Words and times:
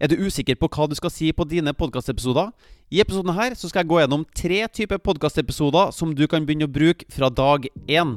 Er 0.00 0.08
du 0.08 0.16
usikker 0.16 0.56
på 0.56 0.68
hva 0.72 0.86
du 0.88 0.94
skal 0.96 1.12
si 1.12 1.26
på 1.36 1.44
dine 1.44 1.74
podkastepisoder? 1.76 2.54
I 2.88 3.02
episoden 3.02 3.34
her 3.36 3.52
så 3.52 3.68
skal 3.68 3.82
jeg 3.82 3.90
gå 3.90 3.98
gjennom 4.00 4.22
tre 4.32 4.60
typer 4.72 4.96
podkastepisoder 4.96 5.90
som 5.92 6.14
du 6.16 6.22
kan 6.24 6.46
begynne 6.48 6.64
å 6.64 6.72
bruke 6.72 7.04
fra 7.12 7.28
dag 7.28 7.68
én. 7.84 8.14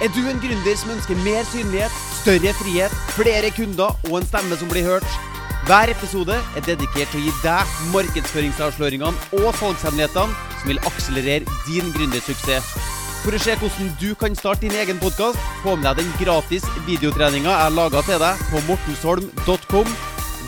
Er 0.00 0.08
du 0.16 0.22
en 0.24 0.40
gründer 0.40 0.78
som 0.80 0.94
ønsker 0.94 1.20
mer 1.20 1.44
synlighet, 1.50 2.00
større 2.22 2.54
frihet, 2.62 2.96
flere 3.12 3.52
kunder 3.52 3.92
og 4.08 4.22
en 4.22 4.30
stemme 4.30 4.56
som 4.56 4.72
blir 4.72 4.88
hørt? 4.88 5.20
Hver 5.68 5.92
episode 5.92 6.40
er 6.56 6.64
dedikert 6.64 7.12
til 7.12 7.20
å 7.20 7.26
gi 7.28 7.36
deg 7.44 7.76
markedsføringsavsløringene 7.92 9.44
og 9.44 9.52
salgshemmelighetene 9.60 10.56
som 10.56 10.72
vil 10.72 10.82
akselerere 10.88 11.60
din 11.68 11.92
gründersuksess. 11.92 12.91
For 13.22 13.30
å 13.30 13.38
se 13.38 13.52
hvordan 13.54 13.90
du 14.00 14.16
kan 14.18 14.34
starte 14.34 14.64
din 14.64 14.74
egen 14.74 14.98
podkast, 14.98 15.38
få 15.62 15.76
med 15.78 15.84
deg 15.86 16.00
den 16.00 16.08
gratis 16.18 16.64
videotreninga 16.88 17.52
jeg 17.54 17.74
laga 17.76 18.00
til 18.02 18.18
deg 18.18 18.40
på 18.50 18.62
mortensholm.com. 18.66 19.92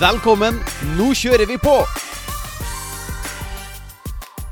Velkommen, 0.01 0.59
nå 0.99 1.07
kjører 1.15 1.47
vi 1.47 1.55
på! 1.63 1.77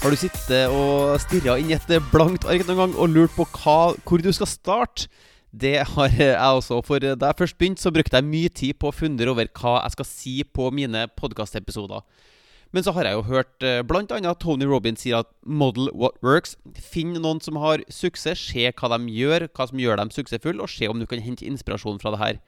Har 0.04 0.14
du 0.14 0.18
sittet 0.20 0.70
og 0.70 1.18
stirra 1.24 1.58
inn 1.58 1.74
i 1.74 1.74
et 1.74 1.90
blankt 2.14 2.46
ark 2.46 2.62
noen 2.68 2.80
gang 2.84 2.94
og 2.94 3.10
lurt 3.10 3.34
på 3.34 3.48
hva, 3.56 3.76
hvor 4.06 4.22
du 4.22 4.30
skal 4.30 4.50
starte? 4.52 5.10
Det 5.50 5.80
har 5.82 6.14
jeg 6.14 6.38
også. 6.38 6.78
For 6.86 7.02
da 7.02 7.32
jeg 7.32 7.40
først 7.42 7.58
begynte, 7.58 7.82
så 7.82 7.90
brukte 7.90 8.22
jeg 8.22 8.30
mye 8.30 8.54
tid 8.54 8.78
på 8.78 8.92
å 8.92 8.94
fundere 8.94 9.34
over 9.34 9.50
hva 9.50 9.80
jeg 9.80 9.96
skal 9.98 10.08
si 10.12 10.36
på 10.46 10.70
mine 10.70 11.08
podkastepisoder. 11.18 12.06
Men 12.72 12.84
så 12.84 12.94
har 12.96 13.04
jeg 13.04 13.18
jo 13.18 13.24
hørt 13.28 13.64
eh, 13.66 13.82
bl.a. 13.84 14.34
Tony 14.40 14.66
Robins 14.68 15.02
si 15.04 15.12
at 15.12 15.28
'model 15.44 15.90
what 15.92 16.16
works'. 16.24 16.56
Finn 16.72 17.12
noen 17.20 17.40
som 17.44 17.60
har 17.60 17.84
suksess, 17.92 18.40
se 18.40 18.70
hva 18.72 18.92
de 18.96 19.12
gjør, 19.12 19.48
hva 19.52 19.68
som 19.68 19.82
gjør 19.82 20.00
dem 20.00 20.12
suksessfulle, 20.14 20.62
og 20.62 20.72
se 20.72 20.88
om 20.88 20.98
du 20.98 21.06
kan 21.06 21.20
hente 21.20 21.44
inspirasjon 21.44 22.00
fra 22.00 22.14
det 22.14 22.22
her. 22.22 22.40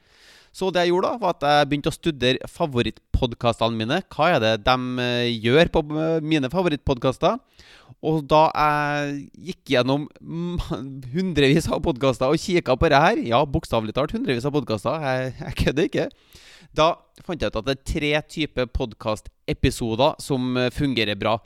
Så 0.55 0.69
det 0.71 0.85
jeg 0.85 0.93
gjorde, 0.93 1.11
da, 1.11 1.19
var 1.19 1.33
at 1.35 1.43
jeg 1.43 1.67
begynte 1.67 1.91
å 1.91 1.95
studere 1.95 2.47
favorittpodkastene 2.47 3.75
mine. 3.75 3.99
Hva 4.07 4.29
er 4.33 4.39
det 4.39 4.53
de 4.63 4.75
eh, 5.03 5.31
gjør 5.43 5.71
på 5.73 5.83
eh, 5.93 6.21
mine 6.23 6.49
favorittpodkaster? 6.49 7.41
Og 8.05 8.21
da 8.29 8.47
jeg 8.53 9.25
gikk 9.49 9.73
gjennom 9.75 10.07
hundrevis 11.13 11.67
av 11.69 11.83
podkaster 11.85 12.31
og 12.31 12.41
kikka 12.41 12.75
på 12.77 12.89
det 12.91 13.01
her 13.01 13.21
Ja, 13.23 13.43
bokstavelig 13.45 13.95
talt 13.97 14.13
hundrevis 14.15 14.47
av 14.47 14.55
podkaster, 14.55 15.03
jeg, 15.03 15.35
jeg 15.41 15.59
kødder 15.61 15.89
ikke. 15.89 16.07
Da 16.75 16.87
fant 17.23 17.41
jeg 17.41 17.51
ut 17.51 17.59
at 17.61 17.67
det 17.67 17.75
er 17.75 17.87
tre 17.87 18.11
typer 18.35 18.69
podkastepisoder 18.75 20.19
som 20.23 20.57
eh, 20.59 20.71
fungerer 20.73 21.17
bra. 21.19 21.37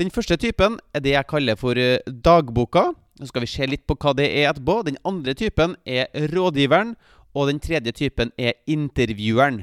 Den 0.00 0.10
første 0.10 0.38
typen 0.40 0.78
er 0.94 1.04
det 1.04 1.14
jeg 1.14 1.30
kaller 1.30 1.58
for 1.60 1.78
eh, 1.78 2.02
dagboka. 2.06 2.90
Så 3.20 3.30
skal 3.30 3.44
vi 3.44 3.50
se 3.52 3.68
litt 3.68 3.84
på 3.86 3.96
hva 4.00 4.14
det 4.18 4.28
er 4.30 4.50
etterpå. 4.50 4.80
Den 4.88 4.98
andre 5.06 5.34
typen 5.38 5.76
er 5.86 6.08
rådgiveren. 6.32 6.96
Og 7.32 7.48
den 7.48 7.62
tredje 7.64 7.94
typen 7.96 8.32
er 8.36 8.58
intervjueren. 8.68 9.62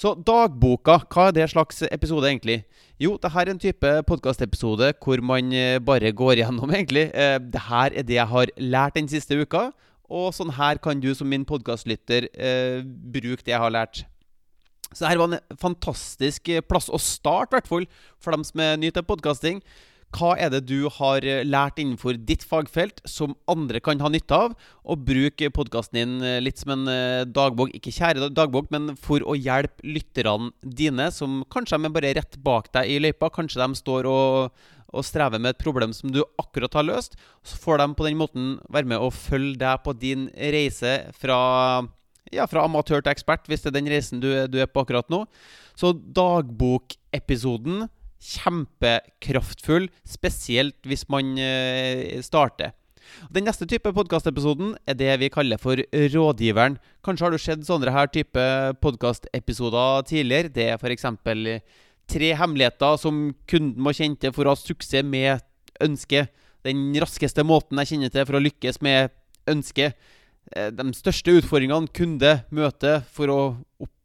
Så 0.00 0.14
dagboka, 0.16 1.00
hva 1.12 1.26
er 1.28 1.34
det 1.36 1.48
slags 1.52 1.82
episode, 1.90 2.28
egentlig? 2.28 2.62
Jo, 3.00 3.18
det 3.20 3.30
her 3.32 3.44
er 3.44 3.52
en 3.52 3.60
type 3.60 3.90
podkastepisode 4.08 4.94
hvor 5.04 5.20
man 5.24 5.52
eh, 5.52 5.76
bare 5.80 6.12
går 6.12 6.40
gjennom, 6.40 6.72
egentlig. 6.72 7.10
Det 7.52 7.66
her 7.68 7.92
er 7.92 8.06
det 8.06 8.20
jeg 8.20 8.32
har 8.32 8.54
lært 8.60 8.96
den 9.00 9.10
siste 9.12 9.36
uka. 9.36 9.70
Og 10.06 10.30
sånn 10.36 10.54
her 10.54 10.78
kan 10.78 11.00
du 11.02 11.10
som 11.18 11.26
min 11.26 11.44
podkastlytter 11.44 12.28
bruke 13.10 13.42
det 13.42 13.56
jeg 13.56 13.64
har 13.64 13.74
lært. 13.74 14.04
Så 14.92 15.02
dette 15.02 15.18
var 15.18 15.34
en 15.34 15.58
fantastisk 15.60 16.48
eh, 16.52 16.62
plass 16.64 16.88
å 16.88 17.00
starte, 17.02 17.54
i 17.54 17.58
hvert 17.58 17.70
fall 17.70 17.90
for 18.22 18.36
dem 18.36 18.46
som 18.46 18.62
er 18.62 18.78
nye 18.80 18.94
til 18.94 19.06
podkasting. 19.06 19.62
Hva 20.14 20.36
er 20.38 20.52
det 20.54 20.62
du 20.68 20.86
har 20.94 21.24
eh, 21.26 21.42
lært 21.44 21.80
innenfor 21.82 22.20
ditt 22.28 22.46
fagfelt 22.46 23.02
som 23.08 23.34
andre 23.50 23.82
kan 23.82 24.00
ha 24.00 24.10
nytte 24.12 24.38
av? 24.46 24.54
Og 24.86 25.02
bruk 25.08 25.42
podkasten 25.56 25.98
din 25.98 26.14
eh, 26.22 26.38
litt 26.44 26.62
som 26.62 26.76
en 26.76 26.86
dagbok, 27.34 27.74
ikke 27.74 27.94
kjære 27.98 28.30
dagbok, 28.36 28.70
men 28.74 28.94
for 29.00 29.24
å 29.26 29.34
hjelpe 29.34 29.82
lytterne 29.84 30.52
dine, 30.62 31.10
som 31.12 31.42
kanskje 31.52 31.82
de 31.82 31.90
er 31.90 31.98
bare 31.98 32.14
rett 32.20 32.40
bak 32.46 32.70
deg 32.78 32.94
i 32.94 33.02
løypa. 33.02 33.32
Kanskje 33.34 33.64
de 33.64 33.82
står 33.82 34.06
og, 34.12 34.62
og 34.94 35.06
strever 35.06 35.42
med 35.42 35.56
et 35.56 35.66
problem 35.66 35.92
som 35.98 36.14
du 36.14 36.22
akkurat 36.38 36.78
har 36.78 36.86
løst. 36.86 37.18
Så 37.42 37.58
får 37.58 37.82
de 37.82 37.90
på 37.98 38.06
den 38.06 38.22
måten 38.22 38.56
være 38.70 38.94
med 38.94 39.02
og 39.02 39.12
følge 39.18 39.58
deg 39.66 39.82
på 39.82 39.98
din 39.98 40.30
reise 40.54 41.00
fra 41.18 41.42
ja, 42.34 42.46
fra 42.50 42.64
amatør 42.66 43.04
til 43.04 43.12
ekspert, 43.12 43.46
hvis 43.50 43.62
det 43.64 43.72
er 43.72 43.78
den 43.78 43.90
reisen 43.92 44.22
du, 44.22 44.30
du 44.50 44.58
er 44.62 44.70
på 44.70 44.82
akkurat 44.82 45.08
nå. 45.12 45.24
Så 45.78 45.92
dagbokepisoden 45.92 47.86
kjempekraftfull, 48.26 49.90
spesielt 50.08 50.78
hvis 50.88 51.06
man 51.12 51.36
eh, 51.38 52.18
starter. 52.24 52.74
Den 53.30 53.46
neste 53.46 53.68
type 53.70 53.92
podkastepisoden 53.94 54.74
er 54.88 54.96
det 54.98 55.12
vi 55.20 55.30
kaller 55.32 55.60
for 55.62 55.78
Rådgiveren. 55.78 56.78
Kanskje 57.06 57.26
har 57.26 57.34
du 57.34 57.38
sett 57.38 57.66
sånne 57.66 57.92
her 57.94 58.10
type 58.10 58.46
podkastepisoder 58.82 60.06
tidligere. 60.10 60.50
Det 60.52 60.66
er 60.72 60.80
f.eks. 60.80 61.06
tre 62.10 62.32
hemmeligheter 62.40 62.98
som 62.98 63.28
kunden 63.50 63.78
må 63.82 63.94
kjenne 63.94 64.18
til 64.20 64.34
for 64.34 64.46
å 64.46 64.56
ha 64.56 64.58
suksess 64.58 65.06
med 65.06 65.44
ønsket. 65.82 66.32
Den 66.66 66.90
raskeste 66.98 67.44
måten 67.46 67.78
jeg 67.82 67.92
kjenner 67.92 68.10
til 68.10 68.26
for 68.26 68.38
å 68.38 68.42
lykkes 68.42 68.82
med 68.82 69.14
ønsket. 69.46 69.94
Eh, 70.54 70.70
de 70.70 70.92
største 70.94 71.34
utfordringene 71.40 71.90
kunde 71.96 72.36
møte, 72.54 73.00
for 73.12 73.32
å 73.32 73.40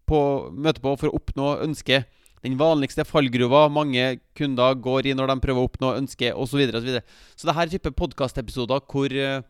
på, 0.10 0.22
møte 0.52 0.82
på 0.84 0.96
for 1.00 1.12
å 1.12 1.20
oppnå 1.20 1.56
ønsket. 1.68 2.10
Den 2.42 2.58
vanligste 2.58 3.06
fallgruva 3.06 3.68
mange 3.70 4.16
kunder 4.38 4.74
går 4.82 5.12
i 5.12 5.18
når 5.18 5.30
de 5.30 5.42
prøver 5.44 5.62
å 5.62 5.70
oppnå 5.70 5.92
ønsket, 6.00 6.34
osv. 6.34 6.56
Så, 6.56 6.62
videre, 6.62 6.82
og 6.82 6.88
så, 6.88 7.44
så 7.46 7.54
her 7.54 7.68
er 7.68 7.76
type 7.76 7.94
podkastepisoder 8.00 8.82
hvor 8.90 9.14
eh, 9.14 9.44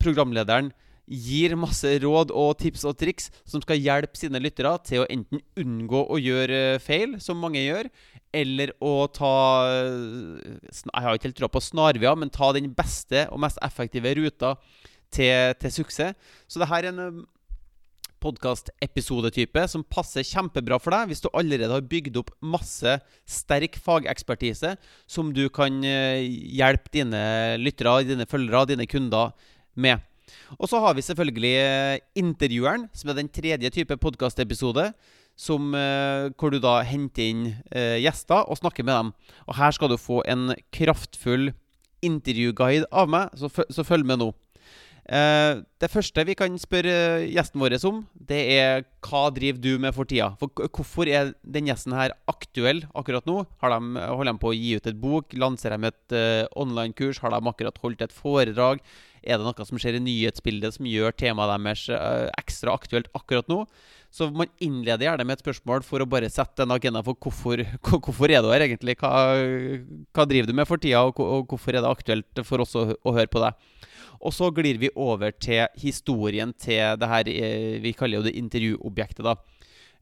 programlederen 0.00 0.72
gir 1.12 1.52
masse 1.58 1.90
råd 2.00 2.30
og 2.32 2.54
tips 2.62 2.86
og 2.88 2.96
triks 2.96 3.26
som 3.44 3.60
skal 3.60 3.80
hjelpe 3.82 4.16
sine 4.16 4.40
lyttere 4.40 4.70
til 4.86 5.02
å 5.02 5.08
enten 5.12 5.42
unngå 5.60 6.06
å 6.08 6.16
gjøre 6.22 6.60
eh, 6.76 6.80
feil, 6.82 7.18
som 7.20 7.42
mange 7.42 7.60
gjør, 7.60 7.90
eller 8.32 8.72
å 8.80 8.94
ta 9.12 9.34
Jeg 9.68 11.04
har 11.04 11.18
ikke 11.18 11.28
helt 11.28 11.36
tråd 11.42 11.52
på 11.52 11.60
snarveier, 11.60 12.16
men 12.16 12.32
ta 12.32 12.48
den 12.56 12.70
beste 12.72 13.26
og 13.28 13.42
mest 13.44 13.60
effektive 13.60 14.14
ruta 14.16 14.54
til, 15.12 15.54
til 15.60 15.76
suksess. 15.80 16.16
Så 16.48 16.62
det 16.62 16.70
her 16.72 16.88
er 16.88 16.92
en 16.92 17.02
podkastepisodetype 17.02 17.28
podkast-episodetype 18.22 19.64
som 19.70 19.84
passer 19.90 20.26
kjempebra 20.26 20.78
for 20.82 20.94
deg 20.94 21.10
hvis 21.10 21.22
du 21.24 21.30
allerede 21.32 21.72
har 21.74 21.88
bygd 21.88 22.20
opp 22.20 22.32
masse 22.44 22.96
sterk 23.28 23.78
fagekspertise 23.82 24.76
som 25.10 25.32
du 25.34 25.44
kan 25.54 25.80
uh, 25.82 26.20
hjelpe 26.22 26.92
dine 26.94 27.22
lyttere, 27.60 28.02
dine 28.08 28.28
følgere, 28.28 28.68
dine 28.72 28.86
kunder 28.90 29.34
med. 29.74 30.02
Og 30.58 30.68
så 30.70 30.80
har 30.82 30.94
vi 30.96 31.04
selvfølgelig 31.04 31.54
uh, 31.58 31.96
intervjueren, 32.18 32.86
som 32.94 33.10
er 33.10 33.18
den 33.18 33.32
tredje 33.32 33.72
type 33.74 33.98
podkastepisode. 33.98 34.92
Som, 35.42 35.72
uh, 35.72 36.28
hvor 36.36 36.52
du 36.52 36.58
da 36.60 36.82
henter 36.84 37.24
inn 37.24 37.46
gjester 37.72 38.44
og 38.52 38.58
snakker 38.60 38.84
med 38.84 38.92
dem. 38.92 39.12
Og 39.48 39.56
her 39.56 39.72
skal 39.72 39.88
du 39.88 39.96
få 39.96 40.20
en 40.28 40.52
kraftfull 40.76 41.48
intervjuguide 42.04 42.84
av 42.92 43.08
meg, 43.10 43.32
så, 43.40 43.48
så 43.48 43.86
følg 43.86 44.04
med 44.06 44.20
nå. 44.20 44.28
Uh, 45.02 45.66
det 45.82 45.88
første 45.90 46.22
vi 46.28 46.36
kan 46.38 46.54
spørre 46.62 47.24
gjesten 47.26 47.58
vår 47.58 47.74
om, 47.88 48.04
det 48.14 48.38
er 48.54 48.84
hva 49.02 49.24
driver 49.34 49.58
du 49.58 49.72
med 49.82 49.96
for 49.96 50.06
tida? 50.06 50.30
For 50.38 50.68
Hvorfor 50.70 51.10
er 51.10 51.32
den 51.42 51.66
gjesten 51.66 51.96
her 51.96 52.14
aktuell 52.30 52.84
akkurat 52.94 53.26
nå? 53.26 53.42
Har 53.62 53.74
de, 53.74 54.04
holder 54.06 54.30
de 54.30 54.42
på 54.44 54.52
å 54.52 54.56
gi 54.56 54.76
ut 54.78 54.86
et 54.86 55.00
bok? 55.02 55.34
Lanserer 55.34 55.82
de 55.82 55.90
et 55.90 56.14
uh, 56.14 56.44
online-kurs? 56.54 57.18
Har 57.24 57.34
de 57.34 57.42
akkurat 57.50 57.82
holdt 57.82 58.06
et 58.06 58.14
foredrag? 58.14 58.84
Er 59.22 59.38
det 59.38 59.46
noe 59.46 59.66
som 59.66 59.80
skjer 59.80 59.98
i 59.98 60.02
nyhetsbildet 60.02 60.76
som 60.76 60.88
gjør 60.88 61.14
temaet 61.14 61.52
deres 61.54 61.86
uh, 61.92 62.28
ekstra 62.40 62.74
aktuelt 62.74 63.10
akkurat 63.16 63.48
nå? 63.50 63.62
Så 64.12 64.28
man 64.28 64.50
innleder 64.60 65.06
gjerne 65.06 65.24
med 65.24 65.38
et 65.38 65.44
spørsmål 65.44 65.86
for 65.88 66.04
å 66.04 66.08
bare 66.10 66.28
sette 66.32 66.66
en 66.66 66.74
agenda 66.74 67.00
for 67.06 67.16
hvorfor, 67.16 67.62
hvorfor 68.04 68.34
er 68.34 68.44
du 68.44 68.50
her 68.52 68.66
egentlig? 68.66 68.98
Hva, 69.00 69.12
hva, 70.12 70.26
driver 70.28 70.50
du 70.50 70.58
med 70.58 70.68
for 70.68 70.82
tida, 70.82 71.00
og, 71.08 71.46
hvorfor 71.48 71.72
er 71.72 71.80
det 71.80 71.94
aktuelt 71.94 72.44
for 72.44 72.64
oss 72.64 72.76
å, 72.76 72.90
å 72.92 73.16
høre 73.16 73.32
på 73.32 73.40
deg? 73.44 73.56
Og 74.22 74.34
så 74.36 74.52
glir 74.54 74.78
vi 74.78 74.92
over 74.94 75.32
til 75.34 75.64
historien 75.82 76.52
til 76.54 76.98
det 77.00 77.08
her 77.10 77.30
eh, 77.32 77.80
vi 77.82 77.94
kaller 77.96 78.20
jo 78.20 78.26
det 78.28 78.36
intervjuobjektet. 78.38 79.24
da. 79.26 79.38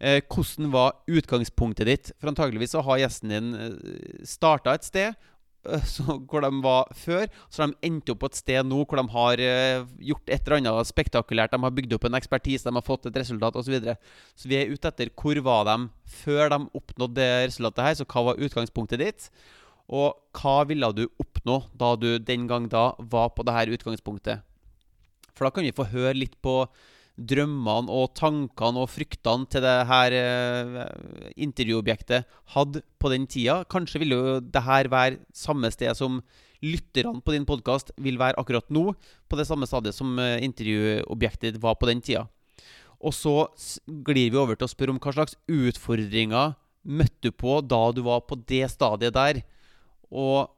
Eh, 0.01 0.23
hvordan 0.33 0.71
var 0.73 0.97
utgangspunktet 1.09 1.89
ditt? 1.89 2.13
For 2.21 2.33
antageligvis 2.33 2.73
så 2.73 2.81
har 2.85 3.03
gjesten 3.03 3.33
din 3.35 3.51
eh, 3.55 4.25
starta 4.29 4.73
et 4.75 4.87
sted 4.87 5.11
eh, 5.13 5.19
så, 5.93 6.05
hvor 6.29 6.45
de 6.45 6.51
var 6.65 6.91
før. 6.97 7.29
Så 7.53 7.67
de 7.67 7.77
endte 7.87 8.15
opp 8.15 8.23
på 8.25 8.31
et 8.31 8.41
sted 8.41 8.67
nå 8.67 8.83
hvor 8.83 9.01
de 9.01 9.07
har 9.15 9.43
uh, 9.45 9.87
gjort 10.11 10.33
et 10.33 10.41
eller 10.41 10.61
annet 10.61 10.91
spektakulært. 10.91 11.55
De 11.55 11.63
har 11.63 11.75
bygd 11.77 11.97
opp 11.97 12.07
en 12.09 12.19
ekspertise, 12.19 12.67
de 12.67 12.77
har 12.77 12.87
fått 12.87 13.09
et 13.11 13.21
resultat 13.23 13.57
osv. 13.57 13.69
Så, 13.71 13.77
videre. 13.77 13.97
så 14.35 14.51
vi 14.51 14.59
er 14.59 14.73
ute 14.73 14.91
etter 14.91 15.13
hvor 15.15 15.41
var 15.47 15.67
de 15.69 15.79
før 16.21 16.53
de 16.53 16.61
oppnådde 16.81 17.17
det 17.21 17.31
resultatet 17.51 17.87
her. 17.87 17.99
Så 18.01 18.09
hva 18.09 18.27
var 18.31 18.45
utgangspunktet 18.47 19.03
ditt? 19.03 19.31
Og 19.91 20.15
hva 20.39 20.61
ville 20.71 20.93
du 20.95 21.09
oppnå 21.21 21.65
da 21.79 21.95
du 21.99 22.13
den 22.23 22.47
gang 22.51 22.69
da 22.71 22.93
var 22.99 23.33
på 23.35 23.47
det 23.47 23.57
her 23.57 23.75
utgangspunktet? 23.75 24.47
For 25.35 25.47
da 25.47 25.55
kan 25.55 25.67
vi 25.67 25.75
få 25.75 25.89
høre 25.91 26.19
litt 26.19 26.37
på 26.45 26.63
drømmene 27.21 27.93
og 27.93 28.15
tankene 28.17 28.81
og 28.81 28.91
fryktene 28.91 29.49
til 29.51 29.65
det 29.65 29.77
her 29.91 30.17
eh, 30.17 30.79
intervjuobjektet 31.45 32.29
hadde 32.55 32.83
på 33.01 33.11
den 33.13 33.27
tida. 33.31 33.61
Kanskje 33.69 34.01
ville 34.03 34.19
jo 34.19 34.39
det 34.41 34.63
her 34.65 34.89
være 34.93 35.21
samme 35.37 35.71
sted 35.75 35.93
som 35.99 36.21
lytterne 36.65 37.23
på 37.25 37.35
din 37.35 37.47
podkast 37.49 37.93
vil 38.01 38.19
være 38.21 38.39
akkurat 38.41 38.69
nå, 38.73 38.93
på 39.29 39.39
det 39.39 39.47
samme 39.49 39.69
stadiet 39.69 39.97
som 39.97 40.19
eh, 40.21 40.41
intervjuobjektet 40.47 41.61
var 41.63 41.77
på 41.81 41.91
den 41.91 42.03
tida. 42.05 42.27
Og 43.01 43.15
så 43.17 43.49
glir 44.05 44.33
vi 44.33 44.41
over 44.41 44.59
til 44.59 44.69
å 44.69 44.73
spørre 44.73 44.93
om 44.93 45.01
hva 45.01 45.15
slags 45.17 45.37
utfordringer 45.49 46.57
møtte 46.85 47.29
du 47.29 47.37
på 47.37 47.61
da 47.65 47.81
du 47.93 48.03
var 48.05 48.25
på 48.29 48.37
det 48.49 48.67
stadiet 48.73 49.17
der. 49.17 49.43
Og 50.11 50.49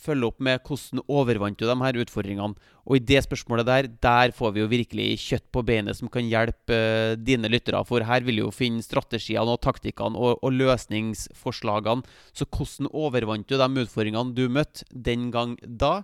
følge 0.00 0.28
opp 0.28 0.40
med 0.42 0.62
hvordan 0.66 1.02
overvant 1.10 1.58
du 1.58 1.66
de 1.66 1.76
her 1.80 1.98
utfordringene. 2.02 2.70
Og 2.84 2.98
i 2.98 3.04
det 3.08 3.22
spørsmålet 3.24 3.68
der, 3.68 3.88
der 4.02 4.34
får 4.36 4.54
vi 4.54 4.62
jo 4.62 4.70
virkelig 4.70 5.06
kjøtt 5.22 5.46
på 5.54 5.62
beinet 5.66 5.98
som 5.98 6.10
kan 6.12 6.26
hjelpe 6.28 6.76
uh, 6.76 7.14
dine 7.16 7.50
lyttere. 7.50 7.80
For 7.88 8.04
her 8.04 8.26
vil 8.26 8.40
du 8.40 8.44
jo 8.46 8.54
finne 8.54 8.84
strategiene 8.84 9.54
og 9.54 9.62
taktikkene 9.64 10.18
og, 10.18 10.42
og, 10.42 10.52
løsningsforslagene. 10.58 12.04
Så 12.36 12.48
hvordan 12.48 12.90
overvant 12.92 13.48
du 13.48 13.56
de 13.60 13.86
utfordringene 13.86 14.36
du 14.36 14.48
møtte 14.52 14.84
den 14.90 15.30
gang 15.34 15.56
da? 15.64 16.02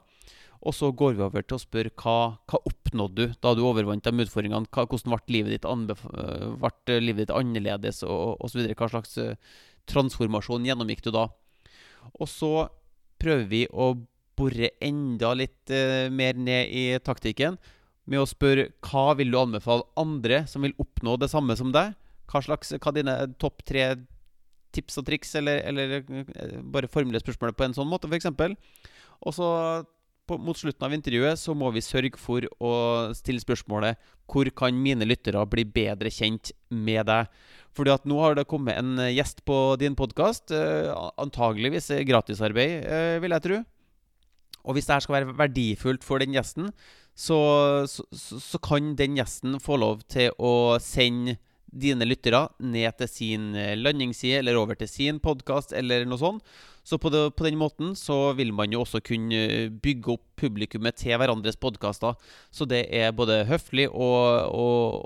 Og 0.61 0.75
så 0.77 0.91
går 0.93 1.15
vi 1.17 1.25
over 1.25 1.45
til 1.45 1.57
å 1.57 1.63
spørre 1.63 1.93
hva, 2.03 2.17
hva 2.51 2.59
oppnådde 2.69 3.31
du 3.31 3.39
da 3.41 3.55
du 3.57 3.63
overvant 3.65 4.05
de 4.05 4.27
utfordringene? 4.27 4.69
Hva, 4.69 4.85
hvordan 4.89 5.17
ble 5.17 5.37
livet 5.37 5.57
ditt, 5.57 5.69
uh, 5.69 6.51
ble 6.61 7.01
livet 7.01 7.27
ditt 7.27 7.37
annerledes, 7.37 8.03
og 8.05 8.41
osv.? 8.45 8.67
Hva 8.77 8.91
slags 8.93 9.17
uh, 9.21 9.37
transformasjon 9.91 10.69
gjennomgikk 10.69 11.05
du 11.07 11.13
da? 11.17 11.31
Og 12.17 12.29
så 12.29 12.53
prøver 13.21 13.47
vi 13.51 13.65
å 13.71 13.93
bore 14.41 14.73
enda 14.83 15.35
litt 15.37 15.73
uh, 15.73 16.09
mer 16.13 16.39
ned 16.39 16.73
i 16.73 16.85
taktikken 17.05 17.59
med 18.11 18.23
å 18.23 18.29
spørre 18.29 18.71
hva 18.89 19.13
vil 19.19 19.31
du 19.33 19.39
anbefale 19.39 19.87
andre 20.01 20.45
som 20.51 20.65
vil 20.65 20.77
oppnå 20.81 21.19
det 21.21 21.31
samme 21.33 21.57
som 21.59 21.75
deg? 21.75 21.93
Hva 22.31 22.43
slags, 22.47 22.73
hva 22.79 22.95
dine 22.95 23.17
topp 23.43 23.65
tre 23.67 23.93
tips 24.75 25.01
og 25.01 25.07
triks, 25.09 25.35
eller, 25.39 25.63
eller 25.67 26.01
uh, 26.01 26.59
bare 26.63 26.91
formulere 26.91 27.23
spørsmålet 27.25 27.59
på 27.59 27.69
en 27.69 27.77
sånn 27.77 27.91
måte, 27.91 28.11
f.eks. 28.11 28.31
Og 29.21 29.37
så 29.37 29.49
på, 30.31 30.39
mot 30.39 30.59
slutten 30.59 30.87
av 30.87 30.95
intervjuet 30.95 31.41
så 31.41 31.55
må 31.59 31.73
vi 31.75 31.83
sørge 31.83 32.19
for 32.21 32.47
å 32.63 32.73
stille 33.19 33.43
spørsmålet 33.43 33.99
hvor 34.31 34.47
kan 34.55 34.77
mine 34.79 35.09
lyttere 35.09 35.43
bli 35.51 35.65
bedre 35.67 36.13
kjent 36.15 36.53
med 36.71 37.09
deg? 37.11 37.27
Fordi 37.75 37.95
at 37.95 38.07
nå 38.09 38.19
har 38.23 38.39
det 38.39 38.47
kommet 38.51 38.79
en 38.79 39.03
gjest 39.11 39.43
på 39.47 39.59
din 39.81 39.97
podkast. 39.99 40.55
Eh, 40.55 40.91
antageligvis 41.23 41.91
gratisarbeid, 42.07 42.87
eh, 42.87 43.19
vil 43.23 43.35
jeg 43.35 43.47
tro. 43.47 43.61
Og 44.61 44.77
hvis 44.77 44.87
dette 44.87 45.03
skal 45.07 45.19
være 45.19 45.37
verdifullt 45.39 46.07
for 46.07 46.23
den 46.23 46.35
gjesten, 46.37 46.71
så, 47.17 47.39
så, 47.91 48.05
så, 48.15 48.59
kan 48.63 48.95
den 48.97 49.19
gjesten 49.19 49.59
få 49.61 49.81
lov 49.81 50.05
til 50.09 50.31
å 50.39 50.79
sende 50.83 51.39
dine 51.71 52.07
lyttere 52.07 52.47
ned 52.59 52.97
til 52.99 53.11
sin 53.11 53.51
landingsside 53.79 54.41
eller 54.41 54.59
over 54.59 54.79
til 54.79 54.91
sin 54.91 55.21
podkast 55.23 55.75
eller 55.77 56.07
noe 56.09 56.19
sånt. 56.21 56.55
Så 56.91 56.99
på, 56.99 57.11
det, 57.15 57.21
på, 57.39 57.45
den 57.47 57.55
måten 57.55 57.93
så 57.95 58.33
vil 58.35 58.49
man 58.57 58.73
jo 58.75 58.81
også 58.83 58.99
kunne 59.07 59.69
bygge 59.79 60.17
opp 60.17 60.25
publikummet 60.41 60.97
til 60.99 61.15
hverandres 61.21 61.59
podkaster. 61.61 62.17
Så 62.51 62.67
det 62.67 62.81
er 62.91 63.13
både 63.15 63.45
høflig 63.47 63.85
og, 63.93 64.51
og, 64.51 65.05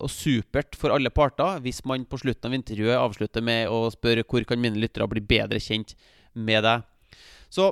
og, 0.00 0.08
supert 0.08 0.78
for 0.80 0.94
alle 0.96 1.12
parter 1.12 1.60
hvis 1.60 1.82
man 1.84 2.06
på 2.08 2.22
slutten 2.22 2.48
av 2.48 2.56
intervjuet 2.56 2.96
avslutter 2.96 3.44
med 3.44 3.68
å 3.68 3.82
spørre 3.92 4.24
hvor 4.24 4.48
kan 4.48 4.62
mine 4.62 4.80
lyttere 4.80 5.10
bli 5.12 5.20
bedre 5.28 5.60
kjent 5.60 5.92
med 6.32 6.64
deg. 6.64 6.88
Så 7.52 7.68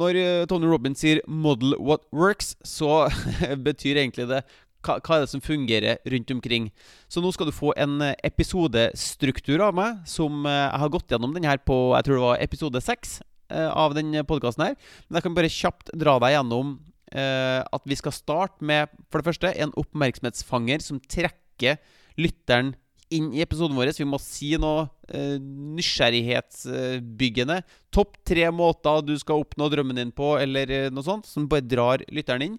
når 0.00 0.16
eh, 0.16 0.46
Tony 0.48 0.72
Robin 0.72 0.96
sier 0.96 1.20
'model 1.28 1.76
what 1.76 2.08
works', 2.16 2.54
så 2.64 3.10
betyr 3.68 4.00
egentlig 4.00 4.30
det 4.30 4.40
hva, 4.82 4.98
hva, 5.00 5.16
er 5.16 5.24
det 5.24 5.32
som 5.32 5.42
fungerer 5.44 6.00
rundt 6.14 6.32
omkring. 6.34 6.70
Så 7.10 7.22
nå 7.22 7.32
skal 7.34 7.48
du 7.48 7.54
få 7.54 7.72
en 7.80 8.00
eh, 8.04 8.16
episodestruktur 8.26 9.62
av 9.64 9.76
meg, 9.78 10.02
som 10.08 10.46
eh, 10.46 10.64
jeg 10.66 10.82
har 10.84 10.94
gått 10.94 11.14
gjennom 11.14 11.34
den 11.36 11.48
her 11.48 11.62
på 11.62 11.78
jeg 11.96 12.08
tror 12.08 12.18
det 12.18 12.26
var 12.26 12.44
episode 12.44 12.84
seks 12.84 13.20
eh, 13.52 13.68
av 13.68 13.96
den 13.98 14.14
podkasten 14.28 14.68
her. 14.68 14.78
Men 15.06 15.20
jeg 15.20 15.28
kan 15.28 15.38
bare 15.38 15.52
kjapt 15.52 15.94
dra 15.94 16.18
deg 16.22 16.38
gjennom 16.38 16.80
at 17.12 17.82
vi 17.84 17.92
skal 17.92 18.14
starte 18.16 18.64
med 18.64 18.88
for 19.12 19.20
det 19.20 19.26
første 19.26 19.50
en 19.60 19.74
oppmerksomhetsfanger 19.76 20.80
som 20.80 20.96
trekker 21.12 21.76
lytteren 22.16 22.70
inn 23.12 23.30
i 23.36 23.42
episoden 23.44 23.76
vår. 23.76 23.92
Vi 23.96 24.06
må 24.08 24.18
si 24.22 24.52
noe 24.60 24.86
eh, 25.12 25.36
nysgjerrighetsbyggende. 25.76 27.62
Topp 27.94 28.16
tre 28.28 28.50
måter 28.54 29.02
du 29.06 29.14
skal 29.20 29.42
oppnå 29.44 29.68
drømmen 29.72 29.98
din 30.00 30.12
på, 30.16 30.28
eller 30.40 30.90
noe 30.92 31.04
sånt, 31.06 31.26
som 31.28 31.48
bare 31.50 31.66
drar 31.66 31.98
lytteren 32.12 32.42
inn. 32.48 32.56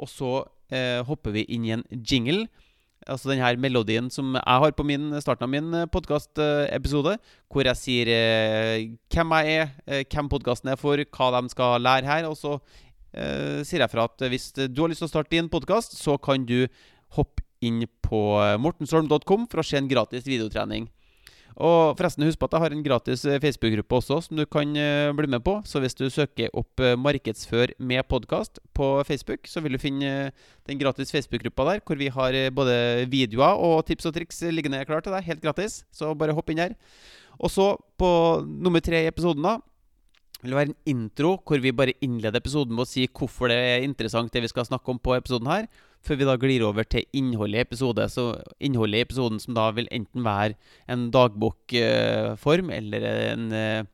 Og 0.00 0.10
så 0.10 0.32
eh, 0.72 1.00
hopper 1.06 1.34
vi 1.36 1.46
inn 1.52 1.66
i 1.66 1.74
en 1.76 1.84
jingle. 1.92 2.46
Altså 3.10 3.32
den 3.32 3.42
her 3.42 3.58
melodien 3.58 4.08
som 4.14 4.36
jeg 4.36 4.62
har 4.64 4.74
på 4.78 4.86
min, 4.86 5.10
starten 5.22 5.48
av 5.48 5.50
min 5.50 5.74
eh, 5.74 5.88
podkastepisode, 5.90 7.16
hvor 7.50 7.66
jeg 7.66 7.80
sier 7.80 8.12
eh, 8.14 8.86
hvem 9.12 9.34
jeg 9.38 9.58
er, 9.58 9.74
eh, 9.88 10.04
hvem 10.06 10.30
podkasten 10.30 10.72
er 10.72 10.80
for, 10.80 11.02
hva 11.16 11.30
de 11.34 11.52
skal 11.52 11.82
lære 11.82 12.08
her. 12.08 12.30
Og 12.30 12.38
så 12.38 12.56
eh, 13.12 13.60
sier 13.66 13.82
jeg 13.82 13.92
fra 13.92 14.06
at 14.10 14.26
hvis 14.30 14.52
du 14.54 14.84
har 14.84 14.92
lyst 14.92 15.02
til 15.04 15.10
å 15.10 15.14
starte 15.14 15.34
din 15.34 15.50
podkast, 15.52 15.98
så 15.98 16.16
kan 16.22 16.46
du 16.46 16.64
hoppe 17.18 17.44
inn 17.62 17.84
på 18.02 18.20
mortensholm.com 18.58 19.46
for 19.50 19.62
å 19.62 19.66
se 19.66 19.78
en 19.78 19.90
gratis 19.90 20.24
videotrening. 20.26 20.88
Og 21.56 21.96
forresten, 21.98 22.24
husk 22.24 22.40
på 22.40 22.48
at 22.48 22.54
jeg 22.56 22.64
har 22.64 22.74
en 22.74 22.84
gratis 22.84 23.24
eh, 23.28 23.40
Facebook-gruppe 23.42 23.98
også, 23.98 24.20
som 24.26 24.38
du 24.38 24.44
kan 24.48 24.70
uh, 24.72 25.12
bli 25.16 25.28
med 25.28 25.42
på. 25.44 25.58
Så 25.68 25.82
hvis 25.82 25.96
du 25.98 26.08
søker 26.10 26.52
opp 26.56 26.80
uh, 26.80 26.94
'Markedsfør 26.96 27.74
med 27.78 28.06
podkast' 28.08 28.62
på 28.72 29.02
Facebook, 29.04 29.44
så 29.46 29.60
vil 29.60 29.76
du 29.76 29.82
finne 29.82 30.32
den 30.68 30.78
gratis 30.80 31.12
Facebook-gruppa 31.12 31.68
der, 31.68 31.80
hvor 31.84 31.96
vi 32.00 32.08
har 32.08 32.32
både 32.50 33.06
videoer 33.10 33.60
og 33.60 33.84
tips 33.86 34.06
og 34.06 34.14
triks 34.14 34.42
liggende 34.48 34.84
klar 34.84 35.00
til 35.00 35.12
deg, 35.12 35.24
helt 35.24 35.42
gratis. 35.42 35.84
Så 35.92 36.14
bare 36.14 36.32
hopp 36.32 36.48
inn 36.50 36.62
der. 36.62 36.74
Og 37.38 37.50
så, 37.50 37.76
på 37.98 38.08
nummer 38.46 38.80
tre 38.80 39.04
i 39.04 39.10
episoden, 39.10 39.42
da, 39.42 39.58
vil 40.42 40.50
det 40.50 40.58
være 40.58 40.72
en 40.72 40.82
intro 40.86 41.36
hvor 41.46 41.60
vi 41.62 41.72
bare 41.72 41.94
innleder 42.02 42.40
episoden 42.40 42.74
med 42.74 42.86
å 42.86 42.90
si 42.90 43.06
hvorfor 43.06 43.52
det 43.52 43.56
er 43.56 43.84
interessant, 43.86 44.32
det 44.32 44.42
vi 44.42 44.50
skal 44.50 44.66
snakke 44.66 44.90
om 44.90 44.98
på 44.98 45.14
episoden 45.14 45.50
her 45.50 45.68
før 46.02 46.18
vi 46.18 46.28
da 46.28 46.36
glir 46.40 46.64
over 46.66 46.86
til 46.88 47.06
innholdet 47.16 47.60
i 47.60 47.64
episode. 47.66 48.06
Så 48.10 48.26
innholdet 48.62 49.00
i 49.00 49.06
episoden 49.06 49.40
som 49.42 49.56
da 49.56 49.68
vil 49.76 49.90
enten 49.94 50.26
være 50.26 50.56
en 50.90 51.08
dagbokform 51.14 52.72
eller 52.74 53.06
en, 53.06 53.48
eh, 53.52 53.84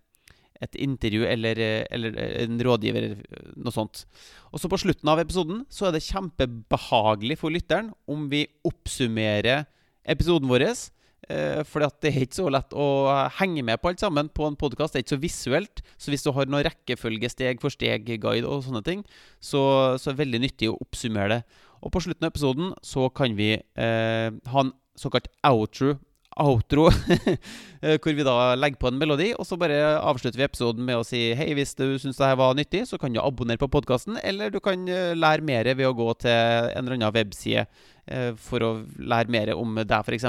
et 0.60 0.74
intervju 0.74 1.24
eller, 1.28 1.58
eh, 1.58 1.86
eller, 1.90 2.16
en 2.44 2.58
rådgiver, 2.58 3.10
noe 3.56 3.72
sånt. 3.74 4.06
Og 4.52 4.60
så 4.60 4.68
på 4.68 4.80
slutten 4.80 5.08
av 5.08 5.20
episoden 5.20 5.66
så 5.70 5.88
er 5.88 5.92
det 5.92 6.06
kjempebehagelig 6.08 7.38
for 7.38 7.50
lytteren 7.50 7.92
om 8.08 8.28
vi 8.28 8.46
oppsummerer 8.64 9.66
episoden 10.04 10.48
vår. 10.48 10.90
For 11.28 11.84
det 11.84 12.08
er 12.08 12.22
ikke 12.24 12.38
så 12.38 12.48
lett 12.48 12.72
å 12.72 13.28
henge 13.36 13.60
med 13.60 13.82
på 13.82 13.90
alt 13.90 14.00
sammen 14.00 14.30
på 14.32 14.46
en 14.46 14.56
podkast. 14.56 14.94
Det 14.94 15.02
er 15.02 15.04
ikke 15.04 15.16
så 15.16 15.20
visuelt. 15.20 15.82
Så 15.98 16.08
hvis 16.08 16.24
du 16.24 16.32
har 16.32 16.46
noen 16.46 16.64
rekkefølge, 16.64 17.28
steg 17.28 17.60
for 17.60 17.68
steg-guide 17.68 18.48
og 18.48 18.64
sånne 18.64 18.80
ting, 18.82 19.04
så, 19.36 19.98
så 20.00 20.08
er 20.08 20.14
det 20.14 20.22
veldig 20.22 20.40
nyttig 20.46 20.70
å 20.70 20.78
oppsummere 20.80 21.28
det. 21.28 21.42
Og 21.82 21.94
på 21.94 22.02
slutten 22.04 22.26
av 22.26 22.32
episoden 22.32 22.74
så 22.84 23.08
kan 23.14 23.36
vi 23.38 23.54
eh, 23.56 24.28
ha 24.52 24.64
en 24.64 24.74
såkalt 24.98 25.28
outro, 25.46 25.96
outro 26.38 26.86
eh, 27.82 27.96
hvor 28.02 28.14
vi 28.14 28.26
da 28.26 28.54
legger 28.58 28.80
på 28.80 28.90
en 28.90 28.98
melodi, 29.00 29.30
og 29.34 29.46
så 29.46 29.58
bare 29.60 29.98
avslutter 29.98 30.40
vi 30.40 30.46
episoden 30.46 30.86
med 30.86 31.00
å 31.00 31.06
si 31.06 31.28
hei, 31.38 31.50
hvis 31.58 31.76
du 31.78 31.86
syns 31.98 32.18
det 32.18 32.30
her 32.30 32.38
var 32.40 32.56
nyttig, 32.58 32.84
så 32.90 32.98
kan 33.00 33.14
du 33.14 33.20
abonnere 33.22 33.60
på 33.62 33.70
podkasten, 33.72 34.18
eller 34.22 34.54
du 34.54 34.60
kan 34.64 34.86
eh, 34.90 35.14
lære 35.18 35.46
mer 35.46 35.70
ved 35.74 35.88
å 35.88 35.96
gå 35.98 36.08
til 36.24 36.32
en 36.32 36.84
eller 36.84 36.98
annen 36.98 37.14
webside 37.14 37.66
eh, 38.06 38.32
for 38.38 38.64
å 38.64 38.72
lære 38.98 39.34
mer 39.34 39.54
om 39.56 39.78
deg, 39.82 40.00
f.eks. 40.02 40.26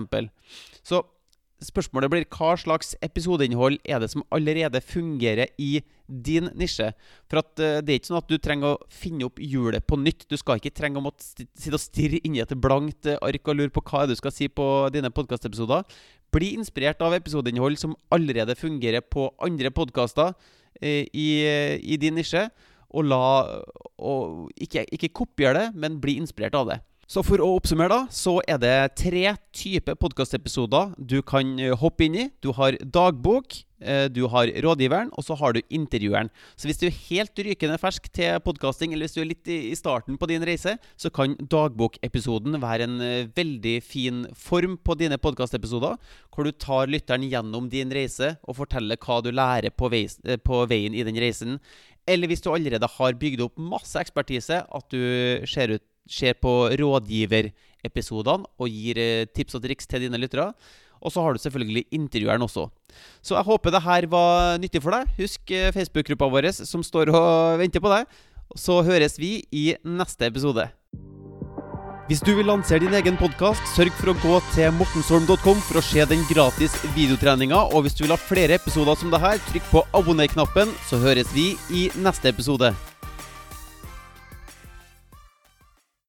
Så 0.86 1.04
Spørsmålet 1.60 2.12
blir 2.12 2.26
hva 2.32 2.54
slags 2.56 2.94
episodeinnhold 3.04 3.82
er 3.84 4.00
det 4.00 4.08
som 4.14 4.24
allerede 4.32 4.80
fungerer 4.80 5.50
i 5.60 5.82
din 6.08 6.48
nisje? 6.56 6.88
For 7.28 7.42
at 7.42 7.52
uh, 7.60 7.82
det 7.84 7.92
er 7.92 8.00
ikke 8.00 8.10
sånn 8.14 8.22
at 8.22 8.30
du 8.32 8.38
trenger 8.40 8.78
å 8.78 8.88
finne 8.88 9.28
opp 9.28 9.42
hjulet 9.44 9.84
på 9.84 10.00
nytt. 10.00 10.24
Du 10.32 10.38
skal 10.40 10.62
ikke 10.62 10.72
trenge 10.78 11.02
å 11.02 11.04
måtte 11.04 11.28
sitte 11.28 11.76
og 11.76 11.84
stirre 11.84 12.22
inni 12.24 12.40
et 12.40 12.56
blankt 12.56 13.10
uh, 13.12 13.18
ark 13.28 13.52
og 13.52 13.60
lure 13.60 13.76
på 13.76 13.84
hva 13.92 14.06
du 14.08 14.16
skal 14.16 14.32
si 14.36 14.48
på 14.48 14.70
dine 14.96 15.12
podkastepisoder. 15.12 15.84
Bli 16.32 16.54
inspirert 16.56 17.04
av 17.04 17.18
episodeinnhold 17.18 17.76
som 17.82 17.98
allerede 18.16 18.56
fungerer 18.56 19.04
på 19.04 19.28
andre 19.44 19.74
podkaster 19.76 20.32
uh, 20.32 21.04
i, 21.12 21.30
i, 21.44 22.00
din 22.00 22.16
nisje. 22.16 22.48
Og 22.96 23.04
la 23.06 23.24
og 24.00 24.48
ikke, 24.64 24.88
ikke 24.96 25.12
kopier 25.12 25.60
det, 25.60 25.68
men 25.76 26.00
bli 26.00 26.16
inspirert 26.24 26.56
av 26.56 26.72
det. 26.72 26.80
Så 27.10 27.24
for 27.26 27.42
å 27.42 27.56
oppsummere, 27.58 27.90
da, 27.90 28.14
så 28.14 28.36
er 28.46 28.60
det 28.62 28.74
tre 29.02 29.32
typer 29.58 29.96
podkastepisoder 29.98 30.92
du 31.02 31.24
kan 31.26 31.56
eh, 31.58 31.74
hoppe 31.74 32.06
inn 32.06 32.18
i. 32.22 32.26
Du 32.46 32.52
har 32.54 32.78
dagbok, 32.86 33.56
eh, 33.82 34.04
du 34.14 34.28
har 34.30 34.52
rådgiveren, 34.62 35.10
og 35.18 35.26
så 35.26 35.34
har 35.40 35.58
du 35.58 35.74
intervjueren. 35.74 36.30
Så 36.54 36.70
hvis 36.70 36.78
du 36.78 36.86
er 36.86 37.02
helt 37.08 37.42
rykende 37.48 37.80
fersk 37.82 38.12
til 38.14 38.38
podkasting, 38.46 38.94
eller 38.94 39.10
hvis 39.10 39.18
du 39.18 39.24
er 39.24 39.30
litt 39.32 39.50
i 39.50 39.74
starten 39.74 40.22
på 40.22 40.30
din 40.30 40.46
reise, 40.46 40.76
så 41.02 41.10
kan 41.10 41.34
dagbokepisoden 41.42 42.62
være 42.62 42.86
en 42.86 43.02
eh, 43.02 43.34
veldig 43.34 43.76
fin 43.82 44.24
form 44.38 44.78
på 44.78 45.00
dine 45.02 45.18
podkastepisoder, 45.18 45.98
hvor 46.30 46.46
du 46.46 46.54
tar 46.54 46.94
lytteren 46.94 47.26
gjennom 47.26 47.74
din 47.74 47.90
reise 47.90 48.36
og 48.46 48.62
forteller 48.62 49.02
hva 49.02 49.24
du 49.26 49.34
lærer 49.34 49.74
på, 49.74 49.90
veien 49.90 50.94
i 50.94 51.10
den 51.10 51.18
reisen. 51.18 51.58
Eller 52.10 52.30
hvis 52.30 52.46
du 52.46 52.54
allerede 52.54 52.86
har 53.02 53.18
bygd 53.18 53.42
opp 53.50 53.58
masse 53.62 53.98
ekspertise, 53.98 54.62
at 54.62 54.94
du 54.94 55.02
ser 55.50 55.74
ut 55.74 55.89
ser 56.10 56.38
på 56.42 56.54
rådgiverepisodene 56.80 58.50
og 58.60 58.70
gir 58.70 59.00
eh, 59.02 59.28
tips 59.30 59.58
og 59.58 59.66
triks 59.66 59.90
til 59.90 60.08
dine 60.08 60.20
lyttere. 60.22 60.52
Og 61.00 61.14
så 61.14 61.24
har 61.24 61.34
du 61.34 61.40
selvfølgelig 61.40 61.86
intervjueren 61.96 62.44
også. 62.44 62.68
Så 63.24 63.38
jeg 63.38 63.48
håper 63.48 63.72
det 63.72 63.86
her 63.86 64.08
var 64.12 64.58
nyttig 64.60 64.82
for 64.84 64.96
deg. 64.96 65.14
Husk 65.20 65.54
eh, 65.56 65.72
Facebook-gruppa 65.76 66.28
vår 66.28 66.52
som 66.58 66.84
står 66.84 67.14
og 67.14 67.62
venter 67.62 67.84
på 67.84 67.94
deg. 67.94 68.20
Så 68.58 68.82
høres 68.84 69.20
vi 69.22 69.38
i 69.54 69.72
neste 69.86 70.28
episode. 70.28 70.68
Hvis 72.10 72.24
du 72.26 72.32
vil 72.34 72.48
lansere 72.50 72.82
din 72.82 72.96
egen 72.98 73.20
podkast, 73.22 73.62
sørg 73.76 73.94
for 74.00 74.10
å 74.10 74.16
gå 74.18 74.40
til 74.56 74.74
mortensholm.com 74.80 75.62
for 75.62 75.78
å 75.78 75.84
se 75.86 76.02
den 76.10 76.26
gratis 76.26 76.74
videotreninga. 76.96 77.68
Og 77.70 77.86
hvis 77.86 78.00
du 78.00 78.08
vil 78.08 78.16
ha 78.16 78.18
flere 78.18 78.58
episoder 78.58 78.98
som 78.98 79.14
det 79.14 79.22
her, 79.22 79.38
trykk 79.52 79.70
på 79.70 79.86
abonner-knappen, 79.94 80.74
så 80.90 80.98
høres 81.06 81.30
vi 81.38 81.52
i 81.70 81.92
neste 82.02 82.34
episode. 82.34 82.74